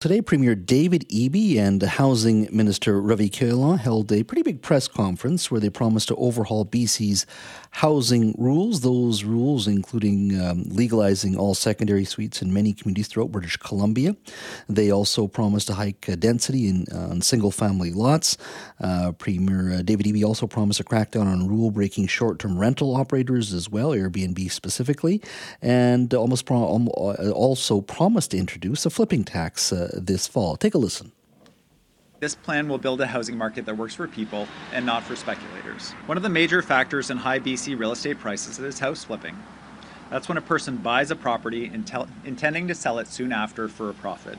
[0.00, 5.50] Today, Premier David Eby and Housing Minister Ravi Kahlon held a pretty big press conference
[5.50, 7.26] where they promised to overhaul BC's
[7.72, 8.80] housing rules.
[8.80, 14.16] Those rules, including um, legalizing all secondary suites in many communities throughout British Columbia.
[14.70, 18.38] They also promised to hike uh, density in uh, single family lots.
[18.80, 22.96] Uh, Premier uh, David Eby also promised a crackdown on rule breaking short term rental
[22.96, 25.20] operators as well, Airbnb specifically,
[25.60, 30.56] and almost pro- uh, also promised to introduce a flipping tax uh, this fall.
[30.56, 31.12] Take a listen.
[32.20, 35.92] This plan will build a housing market that works for people and not for speculators.
[36.04, 39.36] One of the major factors in high BC real estate prices is house flipping.
[40.10, 43.88] That's when a person buys a property intel- intending to sell it soon after for
[43.88, 44.38] a profit.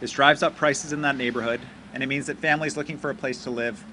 [0.00, 1.60] This drives up prices in that neighborhood,
[1.92, 3.84] and it means that families looking for a place to live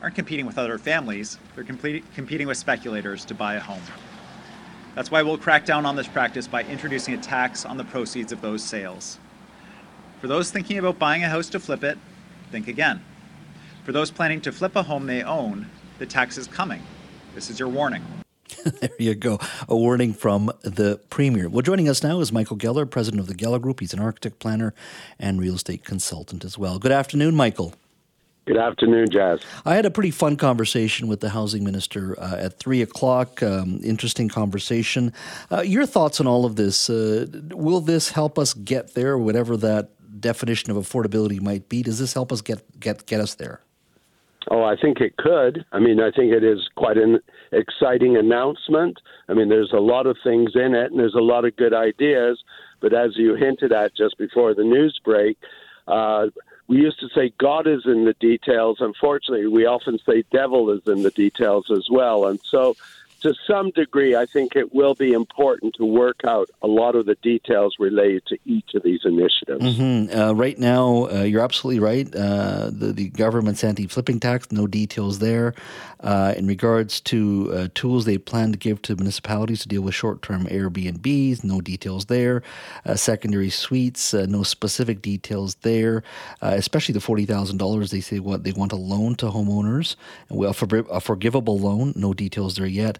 [0.00, 3.82] aren't competing with other families, they're competing with speculators to buy a home.
[4.94, 8.32] That's why we'll crack down on this practice by introducing a tax on the proceeds
[8.32, 9.18] of those sales.
[10.20, 11.98] For those thinking about buying a house to flip it,
[12.50, 13.04] think again.
[13.84, 16.82] For those planning to flip a home they own, the tax is coming.
[17.34, 18.02] This is your warning.
[18.80, 19.38] there you go.
[19.68, 21.48] A warning from the Premier.
[21.48, 23.80] Well, joining us now is Michael Geller, president of the Geller Group.
[23.80, 24.72] He's an architect, planner,
[25.18, 26.78] and real estate consultant as well.
[26.78, 27.74] Good afternoon, Michael.
[28.46, 29.40] Good afternoon, Jas.
[29.64, 33.42] I had a pretty fun conversation with the housing minister uh, at three o'clock.
[33.42, 35.12] Um, interesting conversation.
[35.50, 36.88] Uh, your thoughts on all of this?
[36.88, 41.82] Uh, will this help us get there, whatever that definition of affordability might be.
[41.82, 43.60] Does this help us get get get us there?
[44.48, 45.64] Oh, I think it could.
[45.72, 47.18] I mean, I think it is quite an
[47.50, 48.98] exciting announcement.
[49.28, 51.74] I mean, there's a lot of things in it, and there's a lot of good
[51.74, 52.42] ideas.
[52.80, 55.36] But as you hinted at just before the news break,
[55.88, 56.28] uh,
[56.68, 58.78] we used to say God is in the details.
[58.80, 62.26] Unfortunately, we often say devil is in the details as well.
[62.26, 62.76] And so
[63.20, 67.06] to some degree, I think it will be important to work out a lot of
[67.06, 69.78] the details related to each of these initiatives.
[69.78, 70.18] Mm-hmm.
[70.18, 72.14] Uh, right now, uh, you're absolutely right.
[72.14, 75.54] Uh, the, the government's anti flipping tax, no details there.
[76.00, 79.94] Uh, in regards to uh, tools they plan to give to municipalities to deal with
[79.94, 82.42] short term Airbnbs, no details there.
[82.84, 86.02] Uh, secondary suites, no specific details there,
[86.42, 89.96] especially the $40,000 they say what they want a loan to homeowners,
[90.54, 92.98] for, a forgivable loan, no details there yet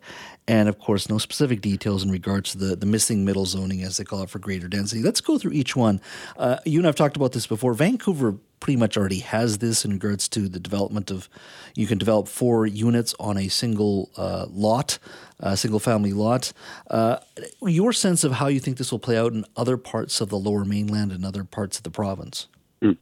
[0.49, 3.97] and of course, no specific details in regards to the, the missing middle zoning, as
[3.97, 5.03] they call it, for greater density.
[5.03, 6.01] Let's go through each one.
[6.37, 7.75] Uh, you and I've talked about this before.
[7.75, 11.29] Vancouver pretty much already has this in regards to the development of
[11.75, 14.99] you can develop four units on a single uh, lot,
[15.41, 16.53] a single family lot.
[16.91, 17.19] Uh,
[17.63, 20.39] your sense of how you think this will play out in other parts of the
[20.39, 22.49] lower mainland and other parts of the province?
[22.83, 22.93] Hmm.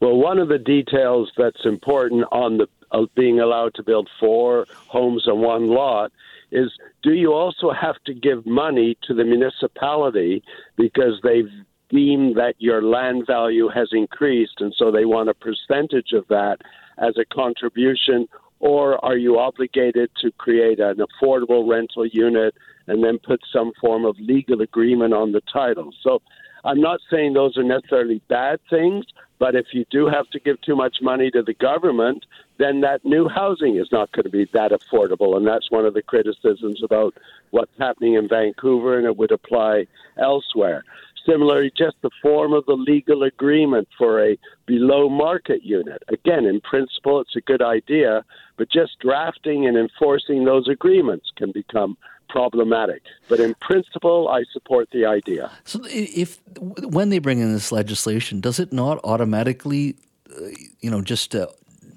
[0.00, 2.66] Well, one of the details that's important on the
[3.14, 6.12] being allowed to build four homes on one lot
[6.50, 6.70] is
[7.02, 10.42] do you also have to give money to the municipality
[10.76, 11.50] because they've
[11.90, 16.58] deemed that your land value has increased and so they want a percentage of that
[16.98, 18.28] as a contribution?
[18.60, 22.54] Or are you obligated to create an affordable rental unit
[22.86, 25.92] and then put some form of legal agreement on the title?
[26.02, 26.22] So
[26.64, 29.04] I'm not saying those are necessarily bad things,
[29.38, 32.24] but if you do have to give too much money to the government,
[32.58, 35.36] then that new housing is not going to be that affordable.
[35.36, 37.14] And that's one of the criticisms about
[37.50, 39.86] what's happening in Vancouver, and it would apply
[40.16, 40.84] elsewhere.
[41.26, 46.02] Similarly, just the form of the legal agreement for a below market unit.
[46.08, 48.24] Again, in principle, it's a good idea,
[48.56, 51.96] but just drafting and enforcing those agreements can become
[52.28, 53.02] problematic.
[53.28, 55.50] But in principle, I support the idea.
[55.64, 59.96] So, if when they bring in this legislation, does it not automatically,
[60.30, 60.46] uh,
[60.80, 61.46] you know, just uh,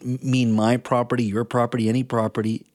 [0.04, 2.66] mean my property, your property, any property?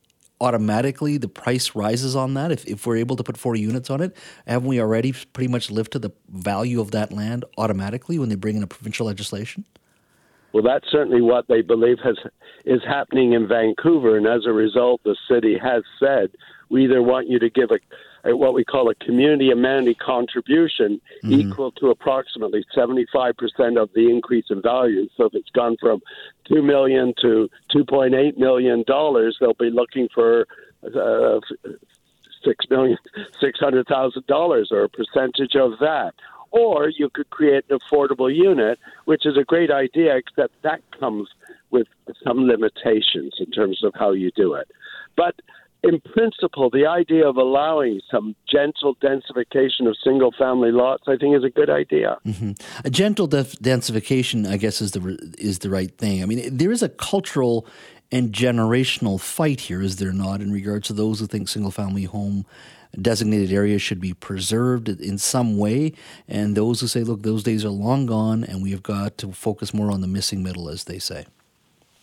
[0.41, 2.51] Automatically, the price rises on that.
[2.51, 5.71] If, if we're able to put 40 units on it, haven't we already pretty much
[5.71, 9.65] lifted the value of that land automatically when they bring in a provincial legislation?
[10.53, 12.17] Well, that's certainly what they believe has
[12.65, 16.31] is happening in Vancouver, and as a result, the city has said
[16.69, 21.01] we either want you to give a, a what we call a community amenity contribution
[21.25, 21.33] mm-hmm.
[21.33, 23.35] equal to approximately 75%
[23.81, 25.09] of the increase in value.
[25.17, 26.01] So if it's gone from
[26.49, 30.47] 2 million to 2.8 million dollars, they'll be looking for
[30.83, 31.41] uh,
[32.45, 32.98] six million
[33.41, 36.15] six hundred thousand dollars or a percentage of that.
[36.53, 41.28] Or you could create an affordable unit, which is a great idea, except that comes
[41.71, 41.89] with
[42.22, 44.71] some limitations in terms of how you do it.
[45.16, 45.34] But
[45.83, 51.37] in principle, the idea of allowing some gentle densification of single family lots, I think,
[51.37, 52.19] is a good idea.
[52.25, 52.53] Mm-hmm.
[52.84, 56.22] A gentle def- densification, I guess, is the is the right thing.
[56.22, 57.66] I mean, there is a cultural
[58.12, 62.04] and generational fight here, is there not, in regards to those who think single family
[62.04, 62.47] home
[63.00, 65.92] designated areas should be preserved in some way,
[66.28, 69.32] and those who say, look, those days are long gone, and we have got to
[69.32, 71.24] focus more on the missing middle, as they say.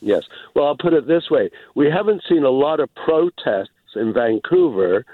[0.02, 0.24] Yes.
[0.56, 5.06] Well, I'll put it this way we haven't seen a lot of protests in Vancouver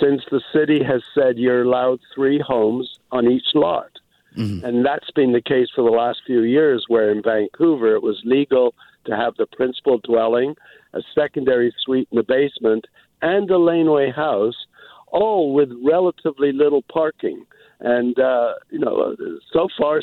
[0.00, 3.90] since the city has said you're allowed three homes on each lot.
[4.36, 4.64] Mm-hmm.
[4.64, 8.20] And that's been the case for the last few years, where in Vancouver it was
[8.24, 8.74] legal
[9.06, 10.54] to have the principal dwelling,
[10.92, 12.86] a secondary suite in the basement,
[13.22, 14.66] and a laneway house,
[15.08, 17.44] all with relatively little parking.
[17.80, 19.16] And, uh, you know,
[19.52, 20.02] so far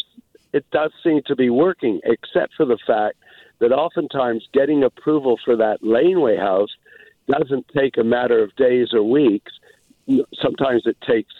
[0.53, 3.17] it does seem to be working, except for the fact
[3.59, 6.69] that oftentimes getting approval for that laneway house
[7.27, 9.51] doesn't take a matter of days or weeks.
[10.41, 11.33] Sometimes it takes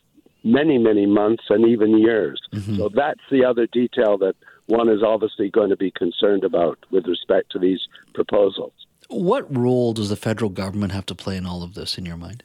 [0.43, 2.41] many, many months and even years.
[2.53, 2.77] Mm-hmm.
[2.77, 4.35] So that's the other detail that
[4.67, 7.79] one is obviously going to be concerned about with respect to these
[8.13, 8.73] proposals.
[9.09, 12.17] What role does the federal government have to play in all of this, in your
[12.17, 12.43] mind?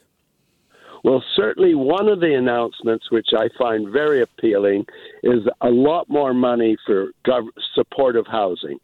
[1.03, 4.85] Well, certainly one of the announcements, which I find very appealing,
[5.23, 8.79] is a lot more money for gov- supportive housing.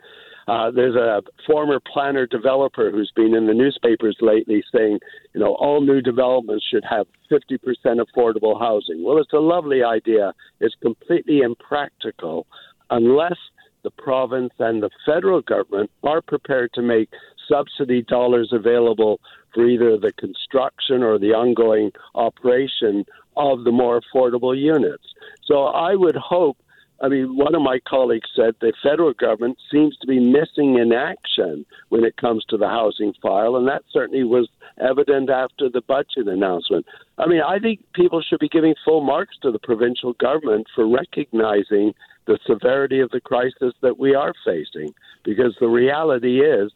[0.48, 5.00] Uh, there's a former planner developer who's been in the newspapers lately saying,
[5.34, 9.04] you know, all new developments should have 50% affordable housing.
[9.04, 10.34] Well, it's a lovely idea.
[10.60, 12.46] It's completely impractical
[12.92, 13.38] unless
[13.84, 17.10] the province and the federal government are prepared to make
[17.48, 19.20] subsidy dollars available
[19.54, 23.06] for either the construction or the ongoing operation
[23.38, 25.04] of the more affordable units.
[25.46, 26.58] So I would hope
[27.02, 30.94] I mean, one of my colleagues said the federal government seems to be missing in
[30.94, 34.48] action when it comes to the housing file, and that certainly was
[34.80, 36.86] evident after the budget announcement.
[37.18, 40.88] I mean, I think people should be giving full marks to the provincial government for
[40.88, 41.94] recognizing
[42.28, 44.94] the severity of the crisis that we are facing,
[45.24, 46.72] because the reality is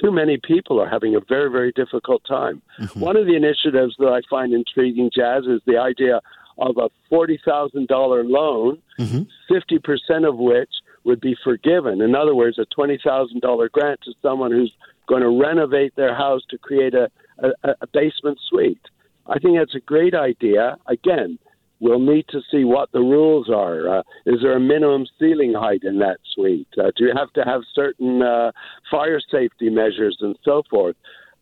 [0.00, 2.62] too many people are having a very, very difficult time.
[2.80, 3.00] Mm-hmm.
[3.00, 6.20] One of the initiatives that I find intriguing, Jas, is the idea
[6.58, 7.88] of a $40,000
[8.28, 9.22] loan, mm-hmm.
[9.52, 10.70] 50% of which
[11.04, 12.00] would be forgiven.
[12.02, 14.72] In other words, a $20,000 grant to someone who's
[15.08, 18.80] going to renovate their house to create a, a, a basement suite.
[19.26, 20.76] I think that's a great idea.
[20.86, 21.38] Again,
[21.80, 23.98] we'll need to see what the rules are.
[23.98, 26.68] Uh, is there a minimum ceiling height in that suite?
[26.78, 28.52] Uh, do you have to have certain uh,
[28.90, 30.96] fire safety measures and so forth?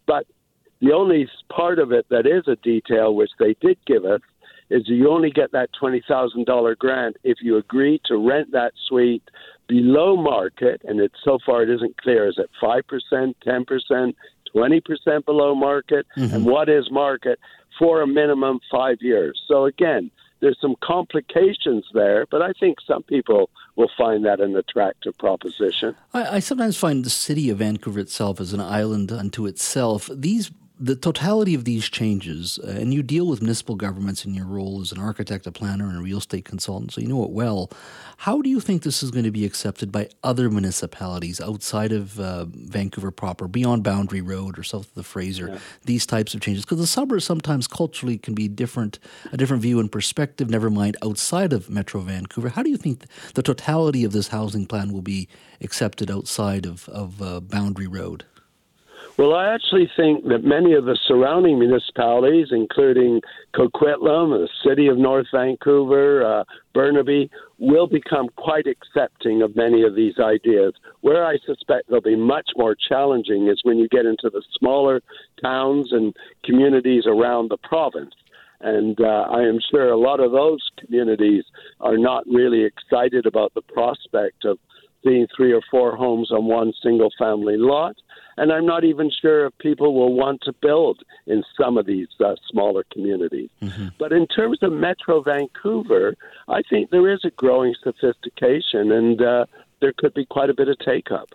[0.07, 0.27] But
[0.81, 4.21] the only part of it that is a detail, which they did give us,
[4.71, 9.23] is you only get that $20,000 grant if you agree to rent that suite
[9.67, 12.29] below market, and it's so far it isn't clear.
[12.29, 14.15] Is it 5%, 10%,
[14.55, 16.07] 20% below market?
[16.17, 16.35] Mm-hmm.
[16.35, 17.39] And what is market
[17.79, 19.41] for a minimum five years?
[19.47, 20.11] So again,
[20.41, 25.97] there's some complications there, but I think some people will find that an attractive proposition.
[26.15, 30.09] I, I sometimes find the city of Vancouver itself as an island unto itself.
[30.15, 30.51] These
[30.81, 34.81] the totality of these changes, uh, and you deal with municipal governments in your role
[34.81, 37.71] as an architect, a planner, and a real estate consultant, so you know it well.
[38.19, 42.19] How do you think this is going to be accepted by other municipalities outside of
[42.21, 45.49] uh, Vancouver proper, beyond Boundary Road or south of the Fraser?
[45.49, 45.59] Yeah.
[45.85, 48.99] These types of changes, because the suburbs sometimes culturally can be different,
[49.33, 50.49] a different view and perspective.
[50.49, 52.51] Never mind outside of Metro Vancouver.
[52.51, 53.05] How do you think
[53.35, 55.29] the totality of this housing plan will be
[55.61, 58.25] accepted outside of of uh, Boundary Road?
[59.19, 63.21] Well, I actually think that many of the surrounding municipalities, including
[63.53, 67.29] Coquitlam, the city of North Vancouver, uh, Burnaby,
[67.59, 70.73] will become quite accepting of many of these ideas.
[71.01, 75.03] Where I suspect they'll be much more challenging is when you get into the smaller
[75.43, 78.15] towns and communities around the province.
[78.61, 81.43] And uh, I am sure a lot of those communities
[81.81, 84.59] are not really excited about the prospect of
[85.05, 87.97] seeing three or four homes on one single family lot.
[88.37, 92.09] And I'm not even sure if people will want to build in some of these
[92.25, 93.51] uh, smaller communities.
[93.61, 93.89] Mm-hmm.
[93.99, 96.15] But in terms of Metro Vancouver,
[96.47, 99.47] I think there is a growing sophistication and uh,
[99.81, 101.31] there could be quite a bit of take up.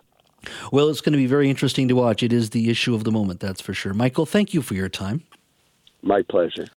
[0.72, 2.22] Well, it's going to be very interesting to watch.
[2.22, 3.94] It is the issue of the moment, that's for sure.
[3.94, 5.22] Michael, thank you for your time.
[6.02, 6.66] My pleasure.